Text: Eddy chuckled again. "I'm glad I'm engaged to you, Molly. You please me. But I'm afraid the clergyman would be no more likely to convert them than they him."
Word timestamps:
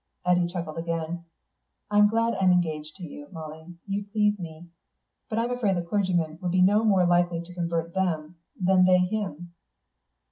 Eddy 0.25 0.47
chuckled 0.47 0.79
again. 0.79 1.25
"I'm 1.91 2.07
glad 2.09 2.33
I'm 2.33 2.51
engaged 2.51 2.95
to 2.95 3.03
you, 3.03 3.27
Molly. 3.31 3.75
You 3.85 4.03
please 4.11 4.39
me. 4.39 4.67
But 5.29 5.37
I'm 5.37 5.51
afraid 5.51 5.77
the 5.77 5.83
clergyman 5.83 6.39
would 6.41 6.51
be 6.53 6.63
no 6.63 6.83
more 6.83 7.05
likely 7.05 7.43
to 7.43 7.53
convert 7.53 7.93
them 7.93 8.37
than 8.59 8.85
they 8.85 8.97
him." 8.97 9.53